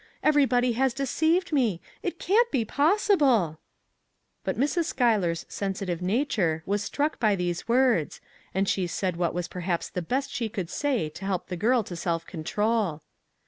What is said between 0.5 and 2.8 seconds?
has de ceived me! It cannot be